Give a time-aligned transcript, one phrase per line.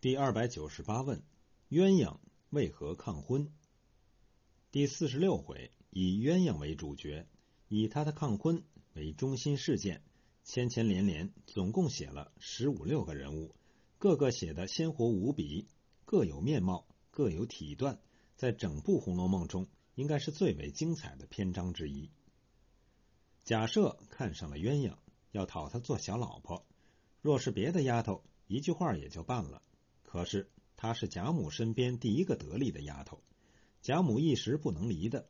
[0.00, 1.22] 第二百九十八问：
[1.68, 2.16] 鸳鸯
[2.48, 3.52] 为何抗婚？
[4.72, 7.26] 第四十六回以鸳鸯为主角，
[7.68, 10.02] 以他的抗婚为中心事件，
[10.42, 13.54] 牵牵连连，总共写了十五六个人物，
[13.98, 15.68] 个个写得鲜活无比，
[16.06, 18.00] 各有面貌，各有体段，
[18.36, 22.08] 在整部《红楼梦》中，应该是最为精彩的篇章之一。
[23.44, 24.96] 贾赦看上了鸳鸯，
[25.32, 26.64] 要讨她做小老婆。
[27.20, 29.60] 若是别的丫头，一句话也就办了。
[30.10, 33.22] 可是她是贾母身边第一个得力的丫头，
[33.80, 35.28] 贾母一时不能离的。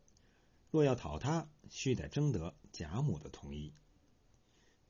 [0.70, 3.74] 若要讨她，须得征得贾母的同意。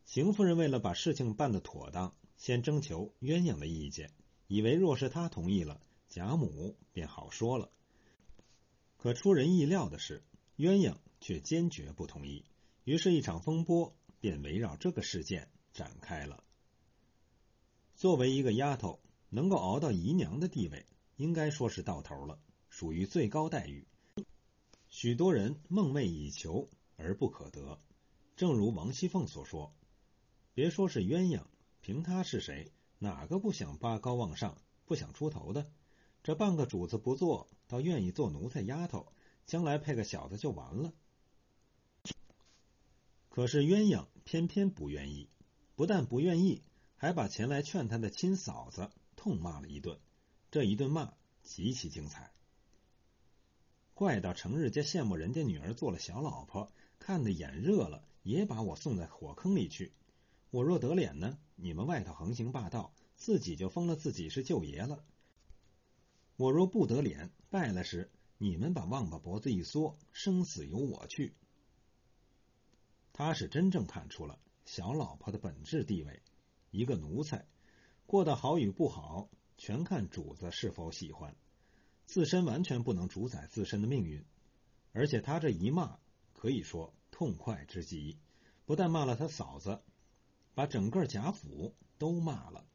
[0.04, 4.12] 邢夫人为了把事情办得妥当，先征求鸳鸯的意见，
[4.46, 7.72] 以为若是她同意了，贾母便好说了。
[8.96, 10.22] 可出人意料的是，
[10.56, 12.44] 鸳鸯却坚决不同意。
[12.84, 16.44] 于是，一场风波便围绕这个事件展开了。
[17.96, 19.00] 作为一个丫头。
[19.30, 20.84] 能够熬到姨娘的地位，
[21.16, 23.86] 应该说是到头了，属于最高待遇。
[24.88, 27.80] 许多人梦寐以求而不可得，
[28.36, 29.72] 正如王熙凤所说
[30.52, 31.44] ：“别说是鸳鸯，
[31.80, 35.70] 凭她是谁，哪个不想拔高望上，不想出头的？
[36.22, 39.12] 这半个主子不做，倒愿意做奴才丫头，
[39.46, 40.92] 将来配个小的就完了。”
[43.30, 45.28] 可是鸳鸯偏偏不愿意，
[45.76, 46.62] 不但不愿意，
[46.96, 48.90] 还把前来劝她的亲嫂子。
[49.20, 50.00] 痛骂了一顿，
[50.50, 52.32] 这一顿骂极其精彩。
[53.92, 59.92] 怪到成日家羡慕人家女儿做了小老婆，看得眼热了，也把我送在火坑里去。
[60.50, 65.04] 我若得脸呢，你们外头横行霸道，自己就封了自己是舅爷了；
[66.36, 71.34] 我若不得脸，败了时，你们把旺把脖子一缩，生死由我去。
[73.12, 76.22] 他是真正看出了小老婆的本质地位，
[76.70, 77.46] 一个奴才。
[78.10, 81.36] 过得好与不好，全看主子是否喜欢，
[82.06, 84.24] 自身完全不能主宰自身的命运。
[84.90, 85.96] 而且他这一骂，
[86.32, 88.18] 可以说痛快之极，
[88.64, 89.80] 不但骂了他嫂子，
[90.54, 92.66] 把整个贾府都骂了。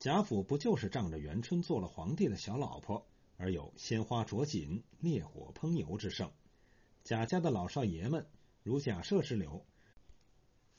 [0.00, 3.06] 贾府不就是仗着元春做了皇帝的小老婆，
[3.36, 6.32] 而有鲜花着锦、烈火烹油之盛？
[7.04, 8.26] 贾家的老少爷们，
[8.64, 9.64] 如贾赦之流，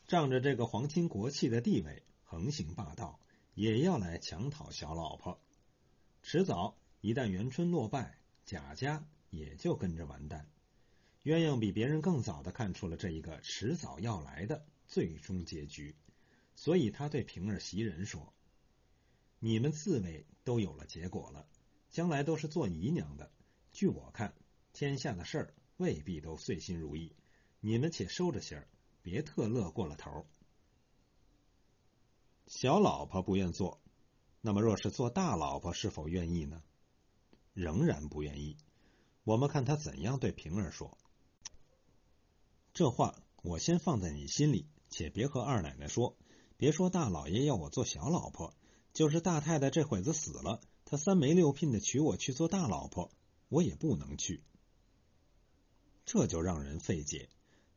[0.05, 3.21] 仗着这个皇亲国戚的地位，横行霸道。
[3.55, 5.41] 也要来强讨小老婆，
[6.21, 10.45] 迟早一旦元春落败，贾家也就跟着完蛋。
[11.23, 15.95] 鸳鸯比别人更早的看出了这一个迟早要来的最终结局，
[16.53, 18.33] 所以他对平儿袭人说
[19.39, 21.47] ：“你们四位都有了结果了，
[21.89, 23.31] 将来都是做姨娘的。
[23.71, 24.33] 据我看，
[24.73, 27.15] 天下的事儿未必都遂心如意，
[27.61, 28.67] 你们且收着心儿，
[29.01, 30.27] 别特乐过了头。”
[32.57, 33.81] 小老婆不愿做，
[34.39, 36.63] 那么若是做大老婆，是否愿意呢？
[37.53, 38.55] 仍然不愿意。
[39.25, 40.97] 我们看他怎样对平儿说。
[42.73, 43.13] 这话
[43.43, 46.15] 我先放在你心里，且别和二奶奶说。
[46.55, 48.53] 别说大老爷要我做小老婆，
[48.93, 53.11] 就是大太太这会子死了，他三媒六聘的娶我去做大老婆，
[53.49, 54.45] 我也不能去。
[56.05, 57.27] 这就让人费解。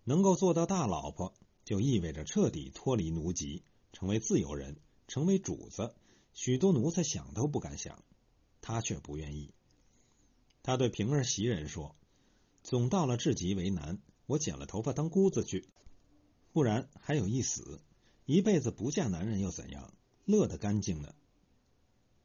[0.05, 1.35] 能够做到大老婆，
[1.65, 3.65] 就意味着彻底脱离奴籍。
[3.93, 4.77] 成为自由人，
[5.07, 5.95] 成为主子，
[6.33, 8.05] 许多奴才想都不敢想，
[8.61, 9.53] 他却不愿意。
[10.63, 11.97] 他对平儿袭人说
[12.63, 15.69] ：“总到了至极为难，我剪了头发当姑子去，
[16.53, 17.81] 不然还有一死。
[18.27, 19.95] 一辈子不嫁男人又怎样？
[20.27, 21.15] 乐得干净呢。”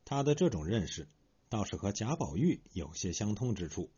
[0.03, 1.07] 他的这种认识，
[1.47, 3.89] 倒是和贾宝玉有些相通之处。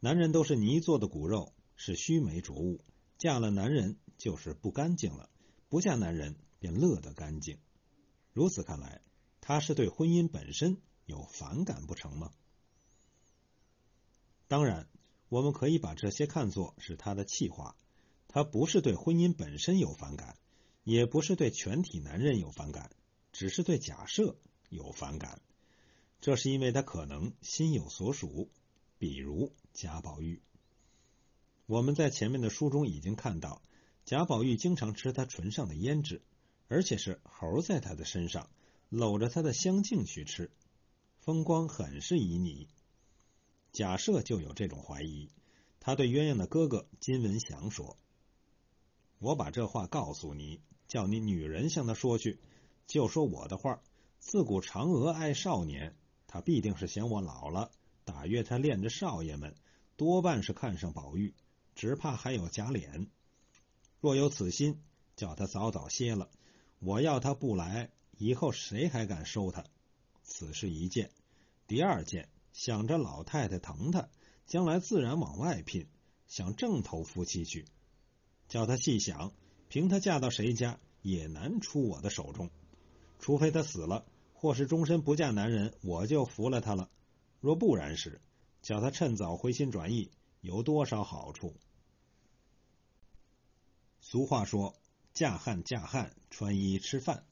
[0.00, 2.82] 男人都是泥做的骨肉，是须眉浊物，
[3.18, 5.28] 嫁了男人就是不干净了，
[5.72, 6.36] 不嫁男人。
[6.62, 7.58] 便乐得干净。
[8.32, 9.00] 如此看来，
[9.40, 12.30] 他是对婚姻本身有反感不成吗？
[14.46, 14.86] 当然，
[15.28, 17.74] 我们可以把这些看作是他的气话。
[18.28, 20.36] 他不是对婚姻本身有反感，
[20.84, 22.92] 也不是对全体男人有反感，
[23.32, 24.36] 只是对假设
[24.68, 25.42] 有反感。
[26.20, 28.52] 这是因为他可能心有所属，
[28.98, 30.40] 比如贾宝玉。
[31.66, 33.62] 我们在前面的书中已经看到，
[34.04, 36.22] 贾宝玉经常吃他唇上的胭脂。
[36.68, 38.48] 而且是猴在他的身上
[38.88, 40.50] 搂着他的香镜去吃，
[41.18, 42.66] 风光很是旖旎。
[43.72, 45.28] 假设就有这种怀疑，
[45.80, 47.98] 他对鸳鸯的哥哥金文祥说
[49.20, 52.40] ：“我把这话告诉你，叫你女人向他说去，
[52.86, 53.82] 就说我的话。
[54.18, 55.94] 自古嫦娥爱少年，
[56.26, 57.70] 他必定是嫌我老了。
[58.04, 59.54] 打月他恋着少爷们，
[59.98, 61.34] 多半是看上宝玉，
[61.74, 63.08] 只怕还有假脸。
[64.02, 64.82] 若有此心，
[65.16, 66.28] 叫他早早歇了。”
[66.84, 69.64] 我要他不来，以后谁还敢收他？
[70.24, 71.06] 此事一件；
[71.68, 74.08] 第二件，想着老太太疼他，
[74.48, 75.86] 将来自然往外聘，
[76.26, 77.66] 想正头夫妻去。
[78.48, 79.32] 叫他细想，
[79.68, 82.50] 凭他嫁到谁家，也难出我的手中。
[83.20, 84.04] 除非他死了，
[84.34, 86.90] 或是终身不嫁男人，我就服了他了。
[87.38, 88.20] 若不然时，
[88.60, 90.10] 叫他趁早回心转意，
[90.40, 91.54] 有多少好处？
[94.12, 94.78] 俗话说
[95.14, 97.24] ：“嫁汉嫁汉，穿衣吃饭，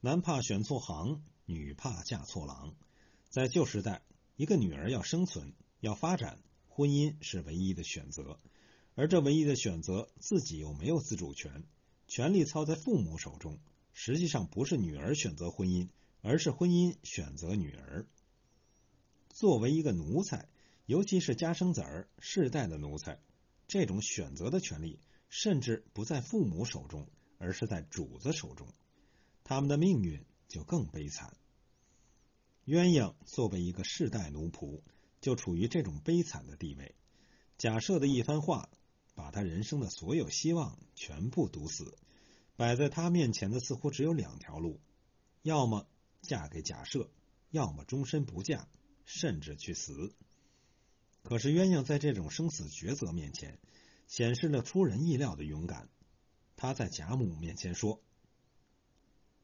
[0.00, 2.74] 男怕选错行，女怕嫁错郎。”
[3.28, 4.00] 在旧时代，
[4.36, 6.38] 一个女儿要生存、要发展，
[6.68, 8.38] 婚姻是唯一的选择。
[8.94, 11.64] 而这唯一的选择，自己又没有自主权，
[12.08, 13.58] 权力操在父母手中。
[13.92, 15.90] 实际上，不是女儿选择婚姻，
[16.22, 18.06] 而是婚姻选择女儿。
[19.28, 20.48] 作为一个奴才，
[20.86, 23.20] 尤其是家生子儿、世代的奴才，
[23.68, 24.98] 这种选择的权利，
[25.32, 27.08] 甚至不在父母手中，
[27.38, 28.68] 而是在主子手中。
[29.44, 31.34] 他们的命运就更悲惨。
[32.66, 34.82] 鸳鸯作为一个世代奴仆，
[35.22, 36.94] 就处于这种悲惨的地位。
[37.56, 38.68] 假设的一番话。
[39.14, 41.98] 把他人生的所有希望全部堵死，
[42.56, 44.80] 摆在他面前的似乎只有两条路：
[45.42, 45.86] 要么
[46.22, 47.10] 嫁给假设，
[47.50, 48.66] 要么终身不嫁，
[49.04, 50.14] 甚至去死。
[51.22, 53.58] 可是鸳鸯在这种生死抉择面前，
[54.12, 55.88] 显示了出人意料的勇敢。
[56.54, 58.02] 他在贾母面前说：“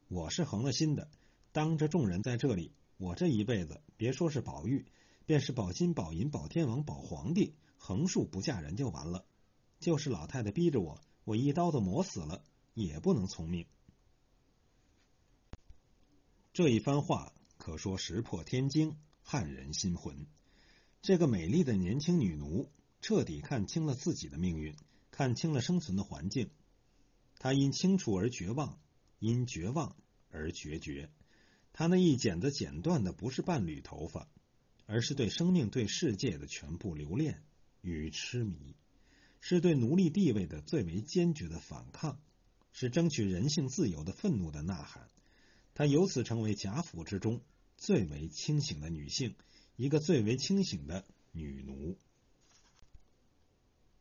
[0.07, 1.09] 我是横了心的，
[1.51, 4.85] 当着众人在这里，我这一辈子别说是宝玉，
[5.25, 9.25] 便是宝金、宝银、宝天王、宝皇帝，横竖不嫁人就完了。”
[9.81, 12.43] 就是老太太逼着我，我一刀子磨死了
[12.75, 13.65] 也不能从命。
[16.53, 20.27] 这一番话可说石破天惊，撼人心魂。
[21.01, 22.69] 这个美丽的年轻女奴
[23.01, 24.75] 彻底看清了自己的命运，
[25.11, 26.49] 看清了生存的环境。
[27.39, 28.79] 她因清楚而绝望，
[29.19, 29.95] 因绝望
[30.29, 31.09] 而决绝。
[31.71, 34.27] 她那一剪子剪断的不是半缕头发，
[34.85, 37.41] 而是对生命、对世界的全部留恋
[37.81, 38.75] 与痴迷。
[39.39, 42.19] 是对奴隶地位的最为坚决的反抗，
[42.73, 45.07] 是争取人性自由的愤怒的呐喊。
[45.73, 47.41] 她由此成为贾府之中
[47.77, 49.35] 最为清醒的女性，
[49.77, 51.97] 一个最为清醒的女奴。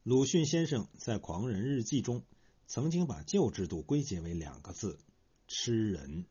[0.09, 2.25] 鲁迅先生在《狂人日记》中
[2.67, 4.99] 曾经把旧制度归结为两个字：
[5.47, 6.25] 吃人。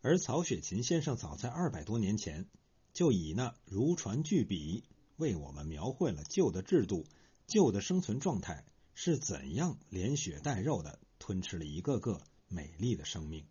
[0.00, 2.46] 而曹雪芹先生早在二百多年前
[2.92, 4.84] 就以那如传巨笔
[5.16, 7.04] 为我们描绘了旧的制度。
[7.48, 8.64] 旧的生存状态
[8.94, 13.44] 是怎样连血带肉的吞吃了一个个美丽的生命？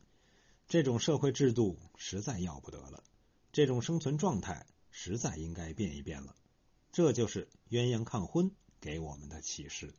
[0.70, 3.04] 这种社会制度实在要不得了，
[3.52, 6.34] 这种生存状态实在应该变一变了。
[6.94, 8.52] 这就是鸳鸯抗婚
[8.84, 9.94] 给我们的启示。